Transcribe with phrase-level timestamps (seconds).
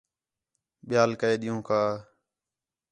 [0.87, 1.81] ٻِیال کے ݙِین٘ہوں کا